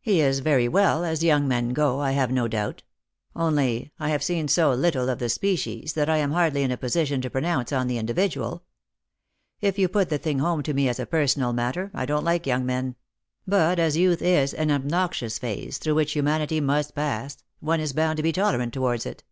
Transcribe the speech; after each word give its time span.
He 0.00 0.22
is 0.22 0.38
very 0.38 0.66
well, 0.66 1.04
as 1.04 1.22
young 1.22 1.46
men 1.46 1.74
go, 1.74 2.00
I 2.00 2.12
have 2.12 2.30
no 2.30 2.48
doubt; 2.48 2.84
only, 3.36 3.92
I 4.00 4.08
have 4.08 4.24
seen 4.24 4.48
so 4.48 4.72
little 4.72 5.10
of 5.10 5.18
the 5.18 5.28
species, 5.28 5.92
that 5.92 6.08
I 6.08 6.16
am 6.16 6.30
hardly 6.30 6.62
in 6.62 6.70
a 6.70 6.78
position 6.78 7.20
to 7.20 7.28
pronounce 7.28 7.70
on 7.70 7.86
the 7.86 7.98
individual. 7.98 8.64
If 9.60 9.78
you 9.78 9.86
put 9.90 10.08
the 10.08 10.16
thing 10.16 10.38
home 10.38 10.62
to 10.62 10.72
me 10.72 10.88
as 10.88 10.98
a 10.98 11.04
personal 11.04 11.52
matter, 11.52 11.90
I 11.92 12.06
don't 12.06 12.24
like 12.24 12.46
young 12.46 12.64
men; 12.64 12.96
but 13.46 13.78
as 13.78 13.94
youth 13.98 14.22
is 14.22 14.54
an 14.54 14.70
obnoxious 14.70 15.38
phase 15.38 15.76
through 15.76 15.96
which 15.96 16.12
humanity 16.12 16.62
must 16.62 16.94
pass, 16.94 17.36
one 17.60 17.78
is 17.80 17.92
bound 17.92 18.16
to 18.16 18.22
be 18.22 18.32
tolerant 18.32 18.72
towards 18.72 19.04
it. 19.04 19.22